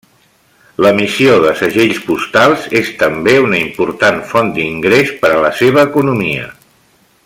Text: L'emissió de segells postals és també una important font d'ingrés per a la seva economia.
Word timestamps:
L'emissió 0.85 1.35
de 1.43 1.51
segells 1.59 1.99
postals 2.07 2.65
és 2.81 2.91
també 3.03 3.37
una 3.45 3.61
important 3.67 4.21
font 4.33 4.53
d'ingrés 4.59 5.17
per 5.23 5.35
a 5.37 5.41
la 5.49 5.57
seva 5.63 5.89
economia. 5.91 6.53